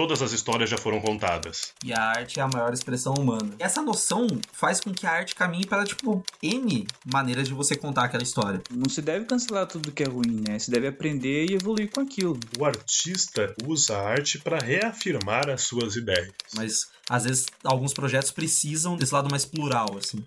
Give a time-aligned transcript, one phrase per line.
[0.00, 1.74] Todas as histórias já foram contadas.
[1.84, 3.54] E a arte é a maior expressão humana.
[3.58, 8.04] Essa noção faz com que a arte caminhe para, tipo, N maneiras de você contar
[8.04, 8.62] aquela história.
[8.70, 10.58] Não se deve cancelar tudo que é ruim, né?
[10.58, 12.40] Se deve aprender e evoluir com aquilo.
[12.58, 16.32] O artista usa a arte para reafirmar as suas ideias.
[16.54, 20.24] Mas, às vezes, alguns projetos precisam desse lado mais plural, assim.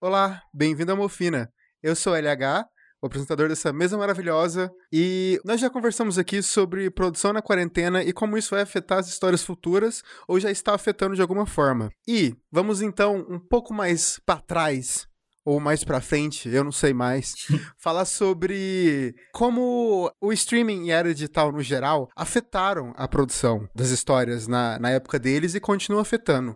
[0.00, 1.52] Olá, bem-vindo à Mofina.
[1.82, 2.64] Eu sou LH
[3.00, 4.70] o apresentador dessa mesa maravilhosa.
[4.92, 9.08] E nós já conversamos aqui sobre produção na quarentena e como isso vai afetar as
[9.08, 11.90] histórias futuras ou já está afetando de alguma forma.
[12.06, 15.08] E vamos então um pouco mais para trás
[15.48, 17.34] ou mais para frente, eu não sei mais,
[17.78, 23.88] falar sobre como o streaming e a era digital no geral afetaram a produção das
[23.88, 26.54] histórias na, na época deles e continuam afetando.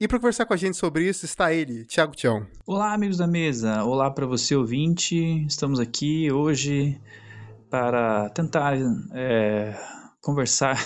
[0.00, 2.44] E para conversar com a gente sobre isso está ele, Thiago Tião.
[2.66, 3.84] Olá, amigos da mesa.
[3.84, 5.46] Olá para você, ouvinte.
[5.46, 7.00] Estamos aqui hoje
[7.70, 8.76] para tentar
[9.12, 9.72] é,
[10.20, 10.76] conversar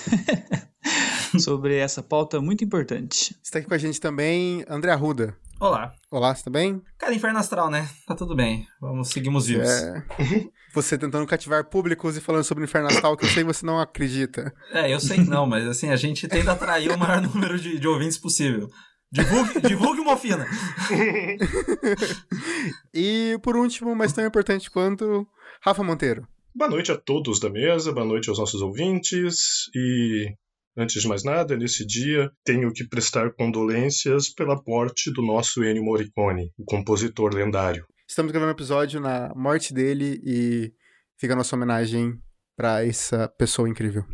[1.40, 3.34] sobre essa pauta muito importante.
[3.42, 5.34] Está aqui com a gente também André Arruda.
[5.58, 5.92] Olá.
[6.10, 6.80] Olá, você tá bem?
[6.98, 7.88] Cara, Inferno Astral, né?
[8.06, 8.68] Tá tudo bem.
[8.78, 9.68] Vamos, seguimos vivos.
[9.68, 10.04] É...
[10.72, 13.64] você tentando cativar públicos e falando sobre o Inferno Astral, que eu sei que você
[13.64, 14.54] não acredita.
[14.70, 17.78] É, eu sei que não, mas assim, a gente tenta atrair o maior número de,
[17.80, 18.68] de ouvintes possível.
[19.10, 20.46] Divulgue, divulgue uma fina.
[22.92, 25.26] e por último, mas tão importante quanto,
[25.62, 26.28] Rafa Monteiro.
[26.54, 30.34] Boa noite a todos da mesa, boa noite aos nossos ouvintes e
[30.80, 35.82] Antes de mais nada, nesse dia, tenho que prestar condolências pela morte do nosso Ennio
[35.82, 37.84] Morricone, o compositor lendário.
[38.08, 40.72] Estamos gravando um episódio na morte dele e
[41.18, 42.22] fica a nossa homenagem
[42.56, 44.04] para essa pessoa incrível.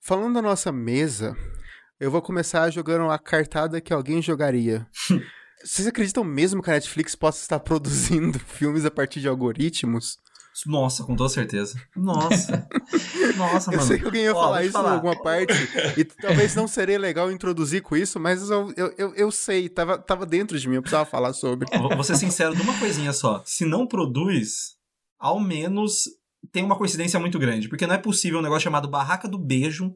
[0.00, 1.36] Falando da nossa mesa,
[2.00, 4.86] eu vou começar jogando a cartada que alguém jogaria.
[5.62, 10.16] Vocês acreditam mesmo que a Netflix possa estar produzindo filmes a partir de algoritmos?
[10.66, 11.80] Nossa, com toda certeza.
[11.94, 12.66] Nossa.
[13.36, 13.82] Nossa, mano.
[13.84, 14.90] Eu sei que alguém ia Ó, falar isso falar.
[14.90, 15.54] em alguma parte.
[15.96, 19.96] e talvez não seria legal introduzir com isso, mas eu, eu, eu, eu, sei, tava,
[19.98, 21.66] tava dentro de mim, eu precisava falar sobre.
[21.94, 23.42] Vou ser sincero de uma coisinha só.
[23.46, 24.76] Se não produz,
[25.18, 26.08] ao menos
[26.50, 27.68] tem uma coincidência muito grande.
[27.68, 29.94] Porque não é possível um negócio chamado Barraca do Beijo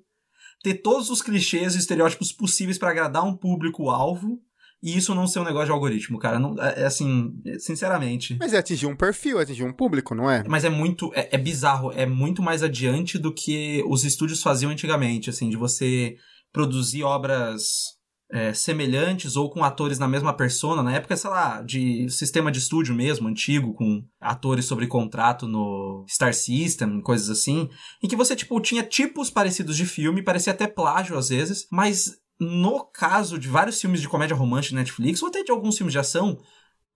[0.62, 4.40] ter todos os clichês e estereótipos possíveis para agradar um público-alvo
[4.84, 6.38] e isso não ser um negócio de algoritmo, cara.
[6.38, 8.36] Não, é, é assim, sinceramente.
[8.38, 10.44] Mas é atingir um perfil, é atingir um público, não é?
[10.46, 11.10] Mas é muito.
[11.14, 15.56] É, é, bizarro, é muito mais adiante do que os estúdios faziam antigamente, assim, de
[15.56, 16.16] você
[16.52, 17.94] produzir obras.
[18.32, 22.58] É, semelhantes ou com atores na mesma persona, na época, sei lá, de sistema de
[22.58, 27.68] estúdio mesmo, antigo, com atores sobre contrato no Star System, coisas assim,
[28.02, 32.18] em que você, tipo, tinha tipos parecidos de filme, parecia até plágio às vezes, mas
[32.40, 35.98] no caso de vários filmes de comédia romântica Netflix, ou até de alguns filmes de
[35.98, 36.38] ação,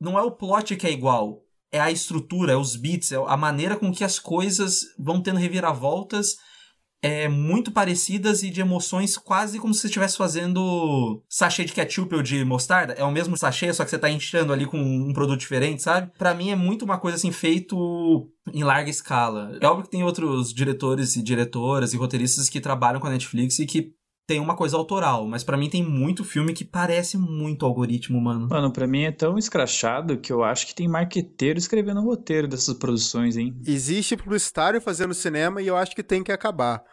[0.00, 3.36] não é o plot que é igual, é a estrutura, é os beats, é a
[3.36, 6.36] maneira com que as coisas vão tendo reviravoltas
[7.02, 12.14] é, muito parecidas e de emoções quase como se você estivesse fazendo sachê de ketchup
[12.14, 12.94] ou de mostarda.
[12.94, 16.10] É o mesmo sachê, só que você tá enchendo ali com um produto diferente, sabe?
[16.18, 19.56] Para mim é muito uma coisa assim, feito em larga escala.
[19.60, 23.58] É óbvio que tem outros diretores e diretoras e roteiristas que trabalham com a Netflix
[23.58, 23.92] e que
[24.28, 28.46] tem uma coisa autoral, mas para mim tem muito filme que parece muito algoritmo, mano.
[28.46, 32.46] Mano, para mim é tão escrachado que eu acho que tem marqueteiro escrevendo o roteiro
[32.46, 33.56] dessas produções, hein?
[33.66, 36.84] Existe publicitário fazendo cinema e eu acho que tem que acabar.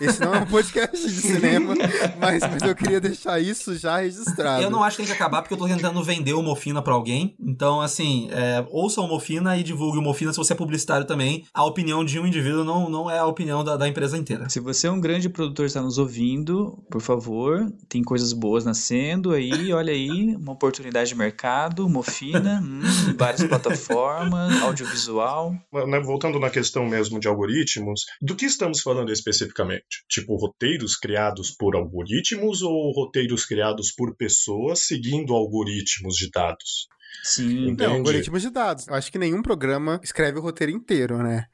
[0.00, 1.74] Esse não é um podcast de cinema,
[2.18, 4.62] mas, mas eu queria deixar isso já registrado.
[4.62, 6.94] Eu não acho que tem que acabar porque eu tô tentando vender o Mofina pra
[6.94, 7.34] alguém.
[7.38, 11.44] Então, assim, é, ouça o Mofina e divulgue o Mofina se você é publicitário também.
[11.52, 14.48] A opinião de um indivíduo não, não é a opinião da, da empresa inteira.
[14.48, 18.64] Se você é um grande produtor e está nos ouvindo, por favor, tem coisas boas
[18.64, 22.80] nascendo aí, olha aí, uma oportunidade de mercado, Mofina, hum,
[23.16, 25.54] várias plataformas, audiovisual.
[25.86, 29.73] Né, voltando na questão mesmo de algoritmos, do que estamos falando especificamente?
[30.08, 36.88] Tipo, roteiros criados por algoritmos ou roteiros criados por pessoas seguindo algoritmos de dados?
[37.22, 38.86] Sim, não, algoritmos de dados.
[38.86, 41.46] Eu acho que nenhum programa escreve o roteiro inteiro, né?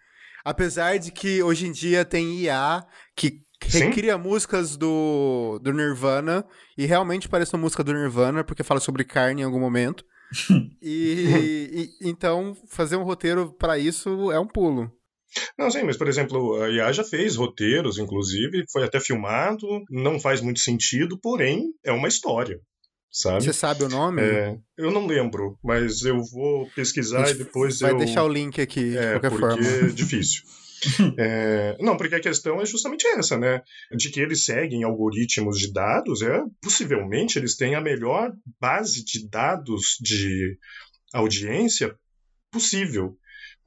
[0.45, 4.21] Apesar de que hoje em dia tem IA que recria Sim?
[4.21, 6.45] músicas do, do Nirvana
[6.77, 10.05] e realmente parece uma música do Nirvana porque fala sobre carne em algum momento.
[10.81, 14.91] e, e, então fazer um roteiro para isso é um pulo.
[15.59, 20.19] Não, sim, mas por exemplo, a IA já fez roteiros, inclusive, foi até filmado, não
[20.19, 22.61] faz muito sentido, porém é uma história.
[23.13, 23.43] Sabe?
[23.43, 24.23] Você sabe o nome?
[24.23, 27.97] É, eu não lembro, mas eu vou pesquisar e depois vai eu.
[27.97, 29.67] Vai deixar o link aqui, de é, qualquer porque forma.
[29.67, 30.43] é difícil.
[31.19, 33.63] é, não, porque a questão é justamente essa, né?
[33.91, 39.29] De que eles seguem algoritmos de dados, é, possivelmente eles têm a melhor base de
[39.29, 40.57] dados de
[41.13, 41.95] audiência
[42.51, 43.17] possível.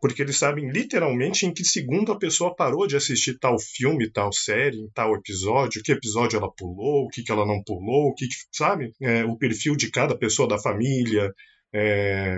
[0.03, 4.33] Porque eles sabem literalmente em que segundo a pessoa parou de assistir tal filme, tal
[4.33, 8.27] série, tal episódio, que episódio ela pulou, o que, que ela não pulou, o que,
[8.27, 8.93] que sabe?
[9.01, 11.33] É, o perfil de cada pessoa da família.
[11.71, 12.37] É,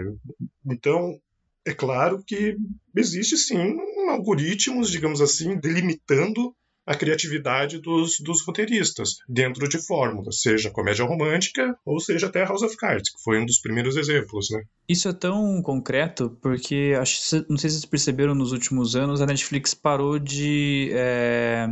[0.64, 1.20] então,
[1.66, 2.56] é claro que
[2.96, 3.76] existe sim
[4.10, 11.78] algoritmos, digamos assim, delimitando a criatividade dos, dos roteiristas dentro de fórmulas, seja comédia romântica
[11.86, 14.64] ou seja até House of Cards, que foi um dos primeiros exemplos, né?
[14.88, 19.26] Isso é tão concreto porque acho, não sei se vocês perceberam nos últimos anos a
[19.26, 21.68] Netflix parou de é,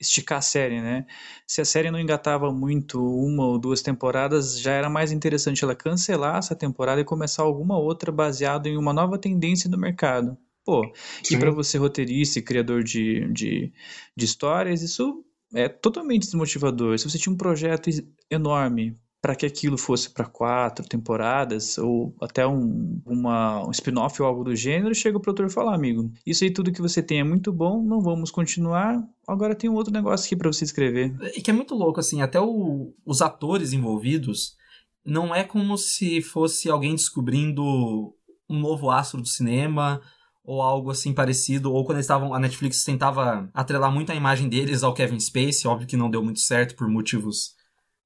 [0.00, 1.06] esticar a série, né?
[1.46, 5.74] Se a série não engatava muito uma ou duas temporadas, já era mais interessante ela
[5.74, 10.36] cancelar essa temporada e começar alguma outra baseada em uma nova tendência do mercado.
[10.64, 10.90] Pô,
[11.22, 11.34] Sim.
[11.34, 13.72] e para você roteirista e criador de, de,
[14.16, 15.24] de histórias, isso
[15.54, 16.98] é totalmente desmotivador.
[16.98, 17.90] Se você tinha um projeto
[18.30, 24.28] enorme para que aquilo fosse para quatro temporadas ou até um, uma, um spin-off ou
[24.28, 27.20] algo do gênero, chega o produtor e fala, amigo, isso aí tudo que você tem
[27.20, 31.16] é muito bom, não vamos continuar, agora tem um outro negócio aqui para você escrever.
[31.34, 34.56] E que é muito louco, assim, até o, os atores envolvidos,
[35.02, 38.14] não é como se fosse alguém descobrindo
[38.46, 40.02] um novo astro do cinema,
[40.44, 44.48] ou algo assim parecido, ou quando eles estavam, a Netflix tentava atrelar muito a imagem
[44.48, 47.54] deles ao Kevin Spacey, óbvio que não deu muito certo por motivos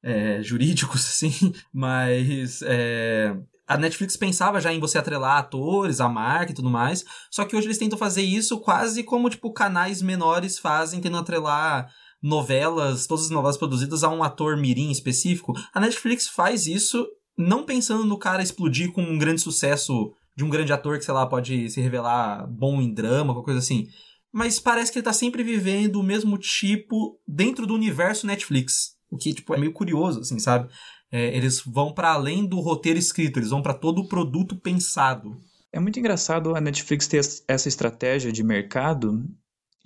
[0.03, 3.37] é, jurídicos, assim, mas é,
[3.67, 7.57] a Netflix pensava já em você atrelar atores, a marca e tudo mais, só que
[7.57, 11.93] hoje eles tentam fazer isso quase como, tipo, canais menores fazem, tentando atrelar
[12.23, 15.53] novelas, todas as novelas produzidas a um ator mirim específico.
[15.73, 17.07] A Netflix faz isso
[17.37, 21.13] não pensando no cara explodir com um grande sucesso de um grande ator que, sei
[21.13, 23.89] lá, pode se revelar bom em drama, qualquer coisa assim.
[24.33, 28.97] Mas parece que ele tá sempre vivendo o mesmo tipo dentro do universo Netflix.
[29.11, 30.73] O que, tipo, é meio curioso, assim, sabe?
[31.11, 35.41] É, eles vão para além do roteiro escrito, eles vão para todo o produto pensado.
[35.73, 37.19] É muito engraçado a Netflix ter
[37.49, 39.29] essa estratégia de mercado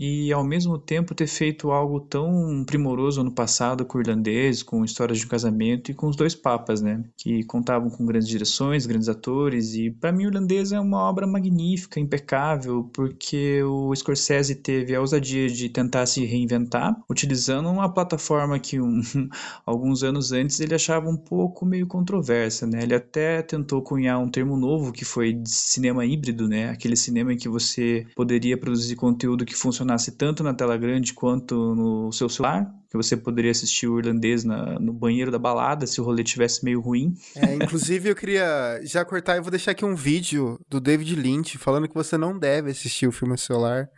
[0.02, 4.84] e ao mesmo tempo ter feito algo tão primoroso no passado com o irlandês, com
[4.84, 7.04] histórias de um casamento e com os dois papas, né?
[7.16, 11.25] Que contavam com grandes direções, grandes atores e para mim o irlandês é uma obra
[11.25, 18.58] magnífica, impecável, porque o Scorsese teve a ousadia de tentar se reinventar, utilizando uma plataforma
[18.58, 19.00] que um,
[19.64, 22.82] alguns anos antes ele achava um pouco meio controversa, né?
[22.82, 26.70] Ele até tentou cunhar um termo novo que foi cinema híbrido, né?
[26.70, 31.12] Aquele cinema em que você poderia produzir conteúdo que funciona funcionasse tanto na tela grande
[31.12, 35.87] quanto no seu celular, que você poderia assistir o irlandês na, no banheiro da balada
[35.87, 37.15] se o rolê tivesse meio ruim.
[37.37, 41.59] É, inclusive eu queria já cortar, eu vou deixar aqui um vídeo do David Lynch
[41.59, 43.89] falando que você não deve assistir o filme no celular.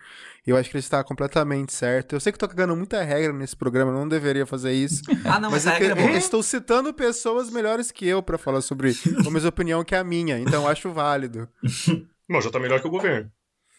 [0.46, 2.14] Eu acho que ele está completamente certo.
[2.14, 5.02] Eu sei que estou cagando muita regra nesse programa, não deveria fazer isso.
[5.24, 8.60] ah, não, mas, mas é eu, eu estou citando pessoas melhores que eu para falar
[8.60, 8.94] sobre
[9.26, 11.48] a mesma opinião que a minha, então acho válido.
[12.28, 13.30] Bom, já tá melhor que o governo.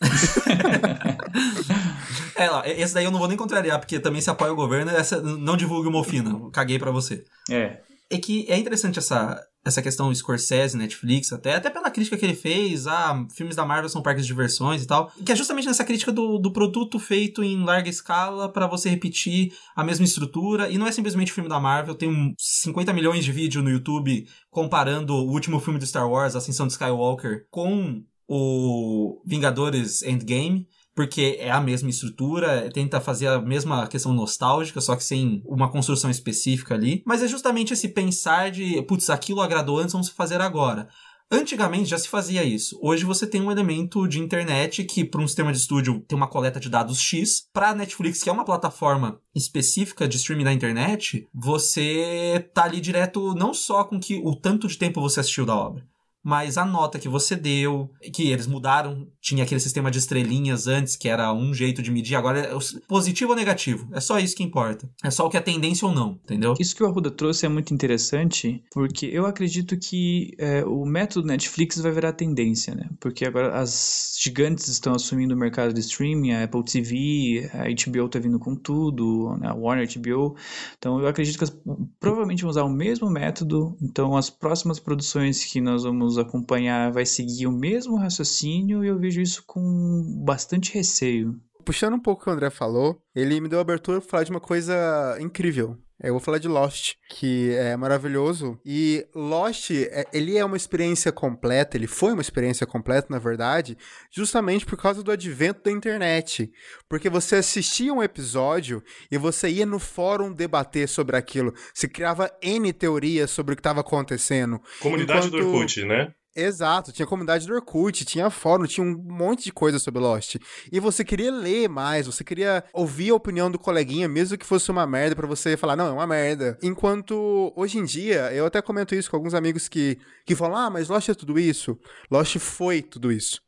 [2.36, 4.92] é, ó, esse daí eu não vou nem contrariar, porque também se apoia o governo,
[4.92, 6.50] essa, não divulgue uma ofina.
[6.52, 7.24] Caguei para você.
[7.50, 7.80] É.
[8.10, 12.36] É que é interessante essa, essa questão Scorsese, Netflix, até, até pela crítica que ele
[12.36, 15.84] fez, ah, filmes da Marvel são parques de diversões e tal, que é justamente nessa
[15.84, 20.78] crítica do, do produto feito em larga escala para você repetir a mesma estrutura, e
[20.78, 25.16] não é simplesmente o filme da Marvel, tem 50 milhões de vídeos no YouTube comparando
[25.16, 31.52] o último filme do Star Wars, Ascensão de Skywalker, com o Vingadores Endgame, porque é
[31.52, 36.74] a mesma estrutura, tenta fazer a mesma questão nostálgica, só que sem uma construção específica
[36.74, 37.04] ali.
[37.06, 40.88] Mas é justamente esse pensar de, putz, aquilo agradou antes, vamos fazer agora.
[41.30, 42.80] Antigamente já se fazia isso.
[42.82, 46.28] Hoje você tem um elemento de internet que, para um sistema de estúdio, tem uma
[46.28, 47.48] coleta de dados X.
[47.52, 52.80] Para a Netflix, que é uma plataforma específica de streaming da internet, você tá ali
[52.80, 55.84] direto não só com que o tanto de tempo você assistiu da obra,
[56.26, 60.96] mas a nota que você deu, que eles mudaram, tinha aquele sistema de estrelinhas antes,
[60.96, 63.88] que era um jeito de medir, agora é positivo ou negativo.
[63.94, 64.90] É só isso que importa.
[65.04, 66.56] É só o que é tendência ou não, entendeu?
[66.60, 71.28] Isso que o Arruda trouxe é muito interessante, porque eu acredito que é, o método
[71.28, 72.90] Netflix vai virar tendência, né?
[73.00, 78.10] Porque agora as gigantes estão assumindo o mercado de streaming, a Apple TV, a HBO
[78.10, 79.48] tá vindo com tudo, né?
[79.50, 80.36] a Warner HBO.
[80.76, 81.56] Então eu acredito que as,
[82.00, 86.92] provavelmente vão usar o mesmo método, então as próximas produções que nós vamos nos acompanhar
[86.92, 91.40] vai seguir o mesmo raciocínio e eu vejo isso com bastante receio.
[91.64, 94.24] Puxando um pouco o que o André falou, ele me deu a abertura para falar
[94.24, 95.78] de uma coisa incrível.
[96.04, 98.60] Eu vou falar de Lost, que é maravilhoso.
[98.66, 103.78] E Lost, é, ele é uma experiência completa, ele foi uma experiência completa, na verdade,
[104.12, 106.52] justamente por causa do advento da internet.
[106.90, 111.54] Porque você assistia um episódio e você ia no fórum debater sobre aquilo.
[111.74, 114.60] Se criava N teorias sobre o que estava acontecendo.
[114.82, 115.44] Comunidade Enquanto...
[115.44, 116.14] do Orkut, né?
[116.36, 120.36] Exato, tinha comunidade do Orkut, tinha fórum, tinha um monte de coisa sobre Lost.
[120.70, 124.70] E você queria ler mais, você queria ouvir a opinião do coleguinha, mesmo que fosse
[124.70, 126.58] uma merda, para você falar, não, é uma merda.
[126.62, 130.70] Enquanto hoje em dia, eu até comento isso com alguns amigos que, que falam, ah,
[130.70, 131.80] mas Lost é tudo isso.
[132.12, 133.42] Lost foi tudo isso.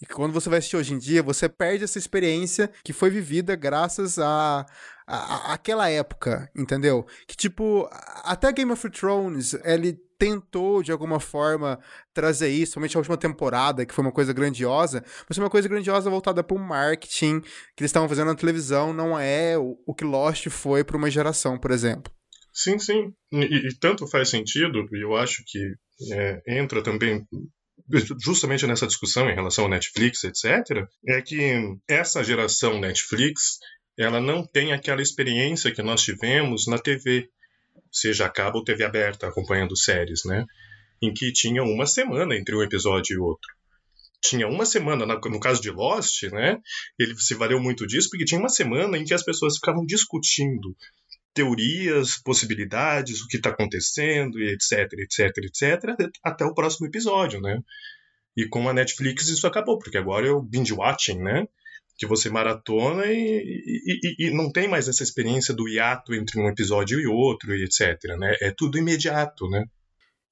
[0.00, 3.56] E quando você vai assistir hoje em dia, você perde essa experiência que foi vivida
[3.56, 4.64] graças a,
[5.04, 7.04] a, aquela época, entendeu?
[7.26, 7.88] Que tipo,
[8.22, 11.78] até Game of Thrones, ele tentou, de alguma forma,
[12.12, 16.10] trazer isso, somente a última temporada, que foi uma coisa grandiosa, mas uma coisa grandiosa
[16.10, 20.04] voltada para o marketing que eles estavam fazendo na televisão, não é o, o que
[20.04, 22.12] Lost foi para uma geração, por exemplo.
[22.52, 23.12] Sim, sim.
[23.32, 25.60] E, e, tanto faz sentido, e eu acho que
[26.12, 27.24] é, entra também
[28.20, 31.40] justamente nessa discussão em relação ao Netflix, etc., é que
[31.88, 33.58] essa geração Netflix
[33.98, 37.28] ela não tem aquela experiência que nós tivemos na TV
[37.92, 40.44] seja a cabo ou TV aberta, acompanhando séries, né?
[41.00, 43.48] Em que tinha uma semana entre um episódio e outro.
[44.20, 46.58] Tinha uma semana, no caso de Lost, né?
[46.98, 50.76] Ele se valeu muito disso, porque tinha uma semana em que as pessoas ficavam discutindo
[51.32, 57.60] teorias, possibilidades, o que está acontecendo, etc, etc, etc, até o próximo episódio, né?
[58.36, 61.46] E com a Netflix isso acabou, porque agora é o binge watching, né?
[61.98, 66.48] Que você maratona e, e, e, não tem mais essa experiência do hiato entre um
[66.48, 68.36] episódio e outro e etc, né?
[68.40, 69.64] É tudo imediato, né?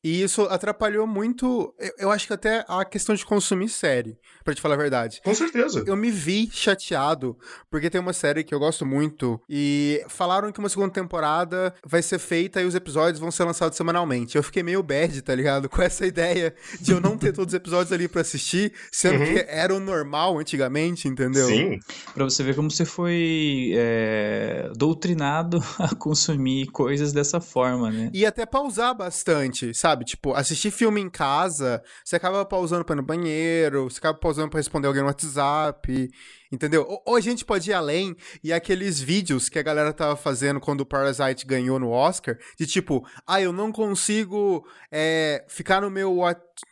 [0.07, 4.61] E isso atrapalhou muito, eu acho que até a questão de consumir série, para te
[4.61, 5.21] falar a verdade.
[5.25, 5.83] Com certeza.
[5.85, 7.37] Eu me vi chateado,
[7.69, 12.03] porque tem uma série que eu gosto muito, e falaram que uma segunda temporada vai
[12.03, 14.37] ser feita e os episódios vão ser lançados semanalmente.
[14.37, 15.67] Eu fiquei meio bad, tá ligado?
[15.77, 19.35] Com essa ideia de eu não ter todos os episódios ali para assistir, sendo uhum.
[19.35, 21.49] que era o normal antigamente, entendeu?
[21.49, 21.81] Sim.
[22.15, 28.09] Pra você ver como você foi é, doutrinado a consumir coisas dessa forma, né?
[28.15, 29.96] E até pausar bastante, sabe?
[29.97, 30.05] Sabe?
[30.05, 34.51] Tipo, assistir filme em casa, você acaba pausando pra ir no banheiro, você acaba pausando
[34.51, 36.09] pra responder alguém no WhatsApp,
[36.53, 36.87] entendeu?
[36.89, 40.61] Ou, ou, a gente pode ir além e aqueles vídeos que a galera tava fazendo
[40.61, 45.91] quando o Parasite ganhou no Oscar, de tipo, ah, eu não consigo é, ficar no
[45.91, 46.17] meu.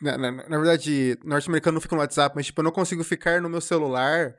[0.00, 3.40] Na, na, na verdade, norte-americano não fica no WhatsApp, mas tipo, eu não consigo ficar
[3.40, 4.34] no meu celular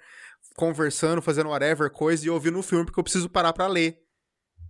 [0.55, 4.04] conversando, fazendo whatever coisa e ouvindo o filme porque eu preciso parar para ler.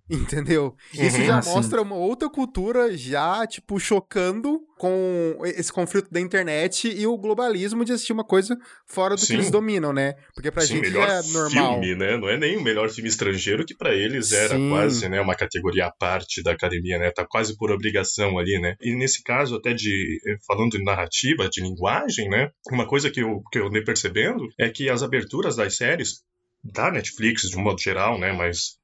[0.10, 0.76] Entendeu?
[0.94, 1.50] Isso uhum, já assim.
[1.50, 7.84] mostra uma outra cultura já, tipo, chocando com esse conflito da internet e o globalismo
[7.84, 9.28] de assistir uma coisa fora do Sim.
[9.28, 10.14] que eles dominam, né?
[10.36, 11.80] Porque pra Sim, gente é normal.
[11.82, 12.18] filme, né?
[12.18, 14.70] Não é nem o melhor filme estrangeiro, que para eles era Sim.
[14.70, 17.10] quase, né, uma categoria à parte da academia, né?
[17.10, 18.76] Tá quase por obrigação ali, né?
[18.82, 22.50] E nesse caso, até de, falando de narrativa, de linguagem, né?
[22.72, 26.24] Uma coisa que eu, que eu andei percebendo é que as aberturas das séries
[26.64, 28.34] da Netflix, de um modo geral, né?
[28.34, 28.78] Mas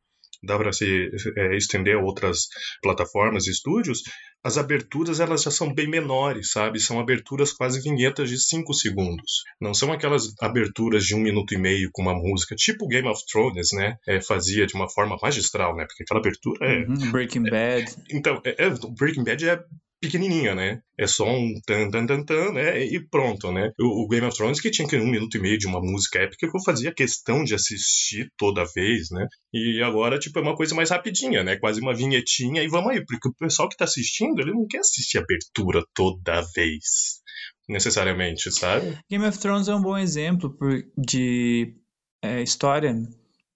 [0.44, 2.48] dá para se é, estender a outras
[2.82, 4.02] plataformas e estúdios,
[4.44, 6.80] as aberturas elas já são bem menores, sabe?
[6.80, 9.44] São aberturas quase vinhetas de 5 segundos.
[9.60, 13.22] Não são aquelas aberturas de um minuto e meio com uma música, tipo Game of
[13.32, 13.98] Thrones, né?
[14.08, 15.86] É, fazia de uma forma magistral, né?
[15.86, 16.86] Porque aquela abertura é.
[16.88, 17.96] Uhum, Breaking é, Bad.
[18.12, 19.64] Então, é, é, Breaking Bad é
[20.02, 20.82] pequenininha, né?
[20.98, 22.84] É só um tan tan tan tan, né?
[22.84, 23.72] E pronto, né?
[23.80, 26.50] O, Game of Thrones que tinha que um minuto e meio de uma música épica
[26.50, 29.28] que eu fazia questão de assistir toda vez, né?
[29.54, 31.56] E agora, tipo, é uma coisa mais rapidinha, né?
[31.58, 34.80] Quase uma vinhetinha e vamos aí, porque o pessoal que tá assistindo, ele não quer
[34.80, 37.22] assistir a abertura toda vez,
[37.70, 38.98] necessariamente, sabe?
[39.10, 40.58] Game of Thrones é um bom exemplo
[40.98, 41.76] de
[42.24, 42.96] é, história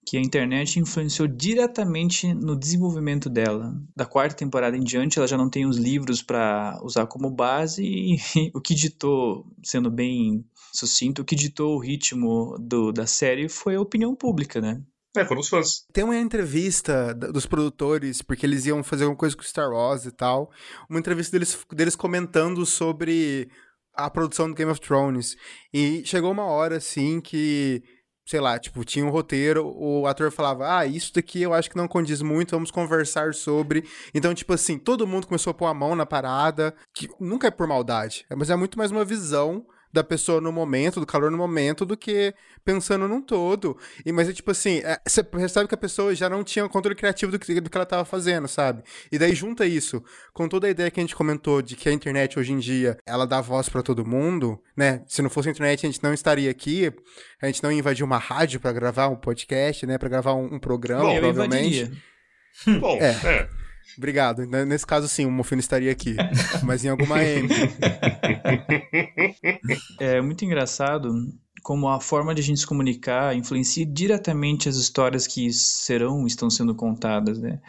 [0.06, 3.74] que a internet influenciou diretamente no desenvolvimento dela.
[3.96, 7.84] Da quarta temporada em diante, ela já não tem os livros para usar como base
[7.84, 8.18] e,
[8.54, 13.76] o que ditou, sendo bem sucinto, o que ditou o ritmo do, da série foi
[13.76, 14.82] a opinião pública, né?
[15.18, 15.86] É, foram os fãs.
[15.94, 20.12] Tem uma entrevista dos produtores, porque eles iam fazer alguma coisa com Star Wars e
[20.12, 20.52] tal.
[20.90, 23.50] Uma entrevista deles, deles comentando sobre
[23.94, 25.38] a produção do Game of Thrones.
[25.74, 27.82] E chegou uma hora, assim, que
[28.26, 31.78] sei lá, tipo, tinha um roteiro, o ator falava, ah, isso daqui eu acho que
[31.78, 33.88] não condiz muito, vamos conversar sobre.
[34.14, 37.52] Então, tipo assim, todo mundo começou a pôr a mão na parada, que nunca é
[37.52, 39.66] por maldade, mas é muito mais uma visão
[39.96, 42.34] da pessoa no momento, do calor no momento, do que
[42.66, 43.78] pensando num todo.
[44.06, 46.96] E, mas é tipo assim, é, você percebe que a pessoa já não tinha controle
[46.96, 48.84] criativo do que, do que ela estava fazendo, sabe?
[49.10, 51.94] E daí junta isso com toda a ideia que a gente comentou de que a
[51.94, 55.02] internet hoje em dia, ela dá voz para todo mundo, né?
[55.08, 56.92] Se não fosse a internet, a gente não estaria aqui,
[57.42, 59.98] a gente não ia invadir uma rádio para gravar um podcast, né?
[59.98, 61.90] Para gravar um, um programa, Bom, provavelmente.
[62.82, 63.12] Bom, é.
[63.26, 63.65] é.
[63.98, 64.46] Obrigado.
[64.46, 66.16] Nesse caso, sim, o Mofino estaria aqui.
[66.64, 67.48] mas em alguma M.
[70.00, 71.12] É muito engraçado
[71.64, 76.50] como a forma de a gente se comunicar influencia diretamente as histórias que serão estão
[76.50, 77.60] sendo contadas, né?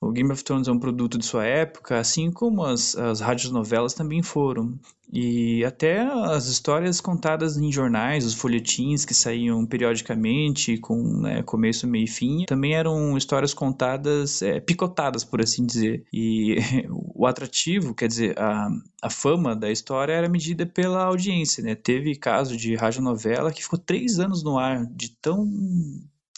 [0.00, 3.52] O Game of Thrones é um produto de sua época, assim como as, as rádios
[3.52, 4.78] novelas também foram.
[5.12, 11.86] E até as histórias contadas em jornais, os folhetins que saíam periodicamente, com né, começo,
[11.86, 16.04] meio e fim, também eram histórias contadas, é, picotadas, por assim dizer.
[16.12, 16.56] E
[17.14, 18.68] o atrativo, quer dizer, a,
[19.02, 21.74] a fama da história era medida pela audiência, né?
[21.74, 25.44] Teve caso de radionovela que ficou três anos no ar, de tão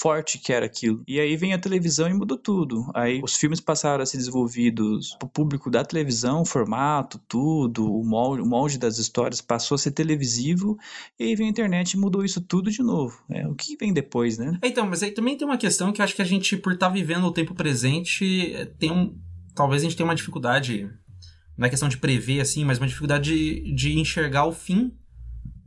[0.03, 1.05] forte que era aquilo.
[1.07, 2.91] E aí vem a televisão e mudou tudo.
[2.93, 8.05] Aí os filmes passaram a ser desenvolvidos pro público da televisão, o formato, tudo, o
[8.05, 10.77] molde, o molde das histórias passou a ser televisivo,
[11.21, 13.23] e aí vem a internet e mudou isso tudo de novo.
[13.31, 14.59] É, o que vem depois, né?
[14.65, 16.89] Então, mas aí também tem uma questão que eu acho que a gente, por estar
[16.89, 19.17] tá vivendo o tempo presente, tem um.
[19.55, 20.91] Talvez a gente tenha uma dificuldade.
[21.57, 24.93] Não é questão de prever, assim, mas uma dificuldade de, de enxergar o fim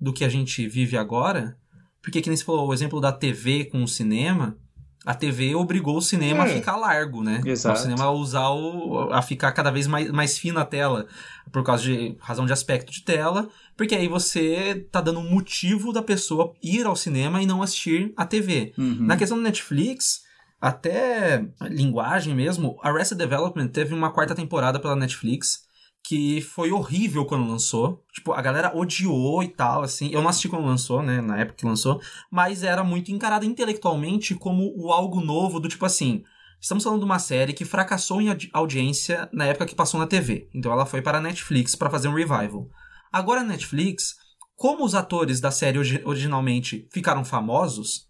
[0.01, 1.57] do que a gente vive agora
[2.05, 4.55] porque, que nem você falou, o exemplo da TV com o cinema,
[5.03, 6.51] a TV obrigou o cinema é.
[6.51, 7.41] a ficar largo, né?
[7.43, 7.79] Exato.
[7.79, 11.07] O cinema a usar o, a ficar cada vez mais, mais fina a tela,
[11.51, 15.91] por causa de razão de aspecto de tela, porque aí você tá dando um motivo
[15.91, 18.71] da pessoa ir ao cinema e não assistir a TV.
[18.77, 18.97] Uhum.
[18.99, 20.21] Na questão do Netflix,
[20.61, 25.64] até linguagem mesmo, Arrested Development teve uma quarta temporada pela Netflix,
[26.07, 28.03] que foi horrível quando lançou.
[28.13, 30.09] Tipo, a galera odiou e tal, assim.
[30.11, 31.19] Eu não assisti quando lançou, né?
[31.19, 31.99] Na época que lançou.
[32.31, 36.23] Mas era muito encarada intelectualmente como o algo novo, do tipo assim.
[36.61, 40.47] Estamos falando de uma série que fracassou em audiência na época que passou na TV.
[40.53, 42.69] Então ela foi para a Netflix para fazer um revival.
[43.11, 44.15] Agora a Netflix,
[44.55, 48.07] como os atores da série originalmente ficaram famosos,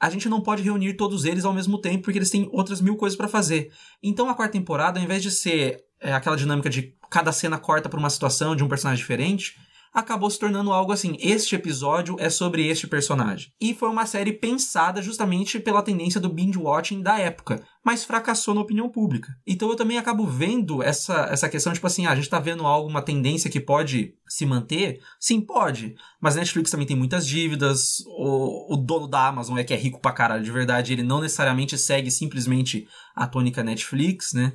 [0.00, 2.96] a gente não pode reunir todos eles ao mesmo tempo porque eles têm outras mil
[2.96, 3.72] coisas para fazer.
[4.02, 7.88] Então a quarta temporada, ao invés de ser é, aquela dinâmica de cada cena corta
[7.88, 9.56] para uma situação de um personagem diferente,
[9.96, 13.50] acabou se tornando algo assim: este episódio é sobre este personagem.
[13.58, 18.60] E foi uma série pensada justamente pela tendência do binge-watching da época, mas fracassou na
[18.60, 19.34] opinião pública.
[19.46, 22.66] Então eu também acabo vendo essa, essa questão, tipo assim, ah, a gente tá vendo
[22.66, 25.00] algo, uma tendência que pode se manter?
[25.18, 25.94] Sim, pode.
[26.20, 29.76] Mas a Netflix também tem muitas dívidas, o, o dono da Amazon é que é
[29.76, 34.52] rico pra caralho, de verdade, ele não necessariamente segue simplesmente a tônica Netflix, né?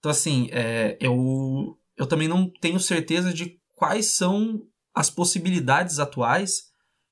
[0.00, 4.60] Então, assim, é, eu, eu também não tenho certeza de quais são
[4.94, 6.64] as possibilidades atuais,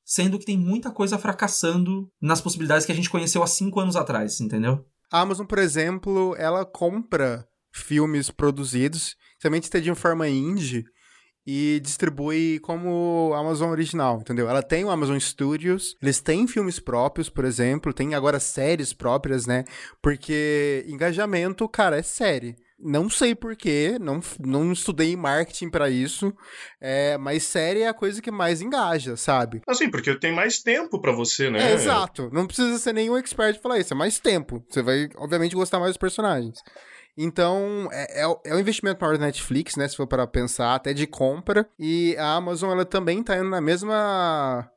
[0.05, 3.95] sendo que tem muita coisa fracassando nas possibilidades que a gente conheceu há cinco anos
[3.95, 4.85] atrás, entendeu?
[5.13, 10.85] A Amazon, por exemplo, ela compra filmes produzidos, somente de forma indie,
[11.47, 14.49] e distribui como Amazon original, entendeu?
[14.51, 19.47] Ela tem o Amazon Studios, eles têm filmes próprios, por exemplo, tem agora séries próprias,
[19.47, 19.65] né?
[20.03, 22.55] Porque engajamento, cara, é série.
[22.81, 26.33] Não sei porquê, não, não estudei marketing para isso,
[26.81, 29.63] é, mas série é a coisa que mais engaja, sabe?
[29.67, 31.73] Assim, porque tem mais tempo para você, né?
[31.73, 32.31] É, exato.
[32.33, 34.65] Não precisa ser nenhum expert pra falar isso, é mais tempo.
[34.69, 36.63] Você vai, obviamente, gostar mais dos personagens.
[37.17, 39.89] Então, é, é, é um investimento maior da Netflix, né?
[39.89, 41.69] Se for para pensar, até de compra.
[41.77, 44.71] E a Amazon, ela também tá indo na mesma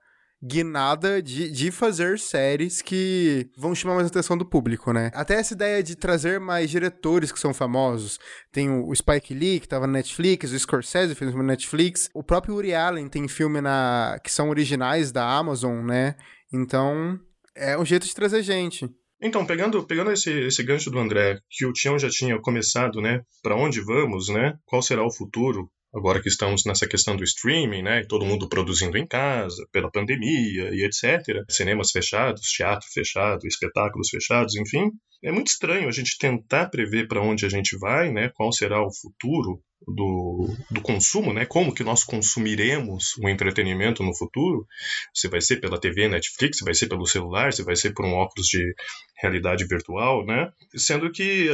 [0.44, 5.12] guinada de, de fazer séries que vão chamar mais atenção do público, né?
[5.14, 8.20] Até essa ideia de trazer mais diretores que são famosos.
[8.52, 12.24] Tem o Spike Lee, que tava na Netflix, o Scorsese fez filme na Netflix, o
[12.24, 16.16] próprio Uri Allen tem filme na que são originais da Amazon, né?
[16.52, 17.20] Então,
[17.56, 18.90] é um jeito de trazer gente.
[19.22, 23.22] Então, pegando, pegando esse, esse gancho do André, que o Tião já tinha começado, né?
[23.44, 24.56] Para onde vamos, né?
[24.66, 25.70] Qual será o futuro?
[25.94, 30.70] Agora que estamos nessa questão do streaming, né, todo mundo produzindo em casa, pela pandemia
[30.74, 34.90] e etc., cinemas fechados, teatro fechado, espetáculos fechados, enfim,
[35.24, 38.82] é muito estranho a gente tentar prever para onde a gente vai, né, qual será
[38.86, 41.46] o futuro do, do consumo, né?
[41.46, 44.68] Como que nós consumiremos o entretenimento no futuro?
[45.14, 48.06] Se vai ser pela TV, Netflix, se vai ser pelo celular, se vai ser por
[48.06, 48.74] um óculos de
[49.20, 50.52] realidade virtual, né?
[50.76, 51.48] Sendo que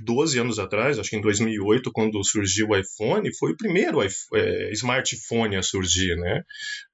[0.00, 4.72] 12 anos atrás, acho que em 2008, quando surgiu o iPhone, foi o primeiro é,
[4.72, 6.42] smartphone a surgir, né?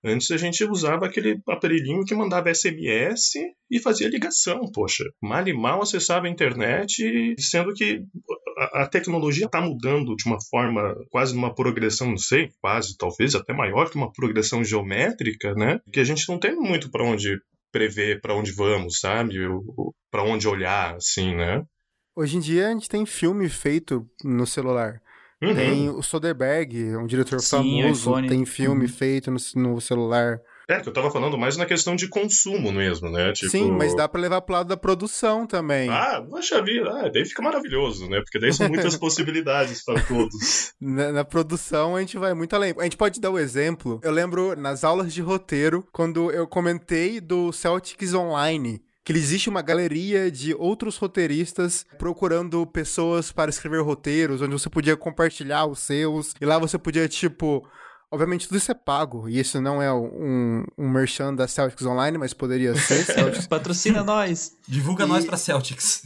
[0.04, 3.32] Antes a gente usava aquele aparelhinho que mandava SMS
[3.70, 5.04] e fazia ligação, poxa.
[5.20, 8.02] Mal e mal acessava a internet, sendo que
[8.72, 13.52] a, tecnologia está mudando de uma forma, quase numa progressão, não sei, quase, talvez até
[13.52, 15.81] maior que uma progressão geométrica, né?
[15.92, 17.38] Que a gente não tem muito para onde
[17.70, 19.35] prever para onde vamos, sabe?
[20.11, 21.62] Para onde olhar, assim, né?
[22.14, 25.02] Hoje em dia a gente tem filme feito no celular.
[25.42, 25.55] Uhum.
[25.55, 28.88] Tem o Soderbergh, um diretor Sim, famoso, tem filme uhum.
[28.88, 30.40] feito no, no celular.
[30.68, 33.33] É, que eu tava falando mais na questão de consumo mesmo, né?
[33.33, 33.52] Tipo...
[33.52, 35.88] Sim, mas dá para levar pro lado da produção também.
[35.88, 38.20] Ah, poxa vida, ah, daí fica maravilhoso, né?
[38.20, 40.72] Porque daí são muitas possibilidades para todos.
[40.81, 42.74] Na, na, produção a gente vai muito além.
[42.79, 44.00] A gente pode dar o um exemplo.
[44.02, 49.62] Eu lembro nas aulas de roteiro, quando eu comentei do Celtics Online, que existe uma
[49.62, 56.35] galeria de outros roteiristas procurando pessoas para escrever roteiros, onde você podia compartilhar os seus,
[56.40, 57.64] e lá você podia, tipo,
[58.10, 62.16] Obviamente tudo isso é pago, e isso não é um, um merchan da Celtics Online,
[62.16, 63.02] mas poderia ser.
[63.04, 63.48] Celtics.
[63.48, 64.52] Patrocina nós!
[64.68, 65.08] Divulga e...
[65.08, 66.02] nós pra Celtics.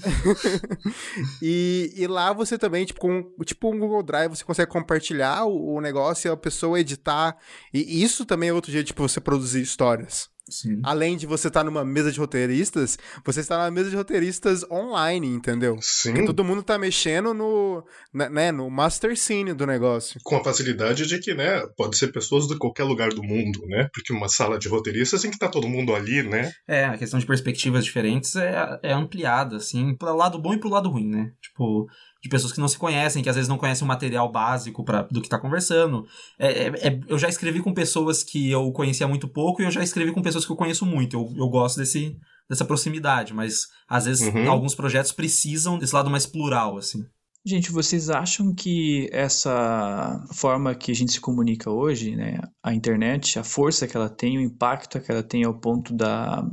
[1.43, 5.75] e, e lá você também, tipo, com tipo um Google Drive, você consegue compartilhar o,
[5.75, 7.37] o negócio e a pessoa editar.
[7.73, 10.31] E isso também é outro jeito de tipo, você produzir histórias.
[10.51, 10.81] Sim.
[10.83, 14.65] Além de você estar tá numa mesa de roteiristas, você está numa mesa de roteiristas
[14.71, 15.79] online, entendeu?
[15.81, 16.13] Sim.
[16.13, 20.21] Porque todo mundo tá mexendo no, né, no master scene do negócio.
[20.25, 23.89] Com a facilidade de que, né, pode ser pessoas de qualquer lugar do mundo, né?
[23.93, 26.53] Porque uma sala de roteiristas tem que estar tá todo mundo ali, né?
[26.69, 30.69] É, a questão de perspectivas diferentes é, é ampliada, assim, pro lado bom e pro
[30.69, 31.33] lado ruim, né?
[31.41, 31.87] Tipo,
[32.23, 35.03] de pessoas que não se conhecem, que às vezes não conhecem o material básico pra,
[35.03, 36.07] do que está conversando.
[36.39, 39.71] É, é, é, eu já escrevi com pessoas que eu conhecia muito pouco e eu
[39.71, 41.17] já escrevi com pessoas que eu conheço muito.
[41.17, 42.17] Eu, eu gosto desse,
[42.49, 44.51] dessa proximidade, mas às vezes uhum.
[44.51, 47.05] alguns projetos precisam desse lado mais plural, assim.
[47.43, 53.39] Gente, vocês acham que essa forma que a gente se comunica hoje, né, a internet,
[53.39, 56.47] a força que ela tem, o impacto que ela tem ao ponto da,